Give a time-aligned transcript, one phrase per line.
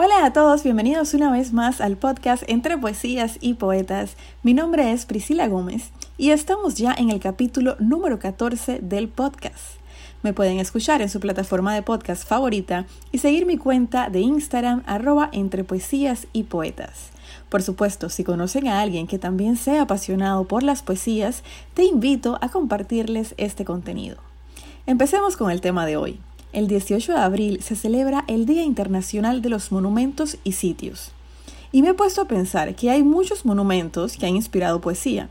[0.00, 4.16] Hola a todos, bienvenidos una vez más al podcast Entre Poesías y Poetas.
[4.44, 9.80] Mi nombre es Priscila Gómez y estamos ya en el capítulo número 14 del podcast.
[10.22, 14.84] Me pueden escuchar en su plataforma de podcast favorita y seguir mi cuenta de Instagram
[14.86, 17.10] arroba entre poesías y poetas.
[17.48, 21.42] Por supuesto, si conocen a alguien que también sea apasionado por las poesías,
[21.74, 24.18] te invito a compartirles este contenido.
[24.86, 26.20] Empecemos con el tema de hoy.
[26.50, 31.10] El 18 de abril se celebra el Día Internacional de los Monumentos y Sitios.
[31.72, 35.28] Y me he puesto a pensar que hay muchos monumentos que han inspirado poesía,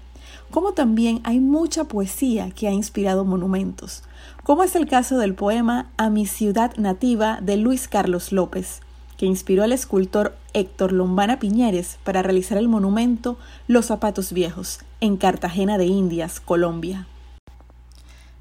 [0.51, 4.03] como también hay mucha poesía que ha inspirado monumentos,
[4.43, 8.81] como es el caso del poema A mi ciudad nativa de Luis Carlos López,
[9.17, 15.17] que inspiró al escultor Héctor Lombana Piñeres para realizar el monumento Los Zapatos Viejos, en
[15.17, 17.07] Cartagena de Indias, Colombia.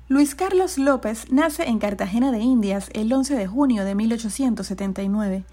[0.08, 5.44] Luis Carlos López nace en Cartagena de Indias el 11 de junio de 1879.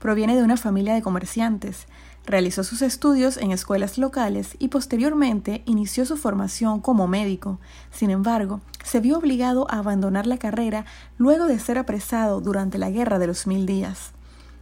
[0.00, 1.86] Proviene de una familia de comerciantes.
[2.26, 7.60] Realizó sus estudios en escuelas locales y posteriormente inició su formación como médico.
[7.92, 12.90] Sin embargo, se vio obligado a abandonar la carrera luego de ser apresado durante la
[12.90, 14.10] Guerra de los Mil Días.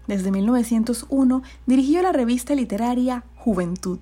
[0.07, 4.01] Desde 1901 dirigió la revista literaria Juventud,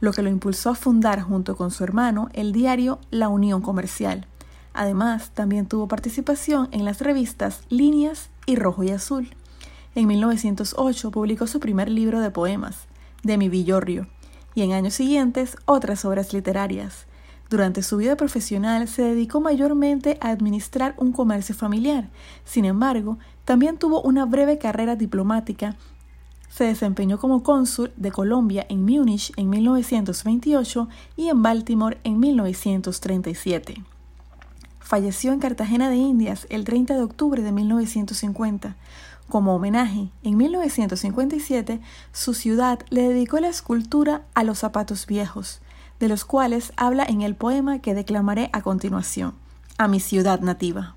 [0.00, 4.26] lo que lo impulsó a fundar junto con su hermano el diario La Unión Comercial.
[4.74, 9.30] Además, también tuvo participación en las revistas Líneas y Rojo y Azul.
[9.94, 12.88] En 1908 publicó su primer libro de poemas,
[13.22, 14.08] De mi Villorrio,
[14.56, 17.06] y en años siguientes otras obras literarias.
[17.48, 22.10] Durante su vida profesional se dedicó mayormente a administrar un comercio familiar.
[22.44, 25.76] Sin embargo, también tuvo una breve carrera diplomática.
[26.48, 33.93] Se desempeñó como cónsul de Colombia en Múnich en 1928 y en Baltimore en 1937.
[34.94, 38.76] Falleció en Cartagena de Indias el 30 de octubre de 1950.
[39.28, 41.80] Como homenaje, en 1957
[42.12, 45.60] su ciudad le dedicó la escultura a los zapatos viejos,
[45.98, 49.34] de los cuales habla en el poema que declamaré a continuación,
[49.78, 50.94] a mi ciudad nativa.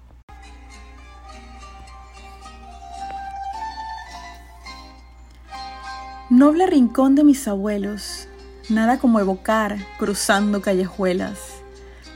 [6.29, 8.27] Noble rincón de mis abuelos,
[8.69, 11.63] nada como evocar cruzando callejuelas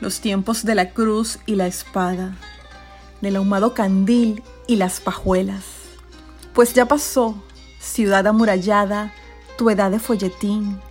[0.01, 2.35] los tiempos de la cruz y la espada,
[3.21, 5.63] del ahumado candil y las pajuelas.
[6.53, 7.35] Pues ya pasó,
[7.79, 9.13] ciudad amurallada,
[9.57, 10.81] tu edad de folletín.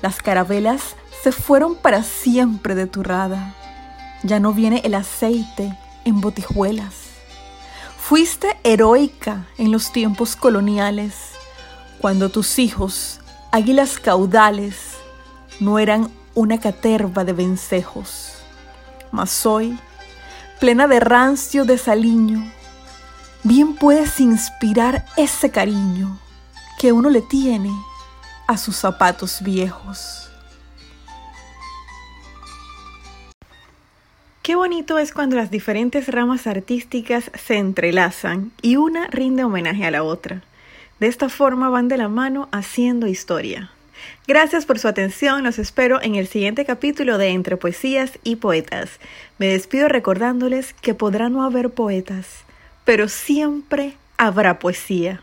[0.00, 3.54] Las carabelas se fueron para siempre de tu rada.
[4.24, 6.94] Ya no viene el aceite en botijuelas.
[8.00, 11.32] Fuiste heroica en los tiempos coloniales,
[12.00, 13.20] cuando tus hijos,
[13.52, 14.94] águilas caudales,
[15.60, 18.37] no eran una caterva de vencejos
[19.12, 19.78] mas hoy,
[20.60, 22.50] plena de rancio desaliño,
[23.42, 26.18] bien puedes inspirar ese cariño
[26.78, 27.70] que uno le tiene
[28.46, 30.30] a sus zapatos viejos.
[34.42, 39.90] Qué bonito es cuando las diferentes ramas artísticas se entrelazan y una rinde homenaje a
[39.90, 40.42] la otra.
[41.00, 43.70] De esta forma van de la mano haciendo historia.
[44.26, 49.00] Gracias por su atención, los espero en el siguiente capítulo de Entre Poesías y Poetas.
[49.38, 52.26] Me despido recordándoles que podrá no haber poetas,
[52.84, 55.22] pero siempre habrá poesía.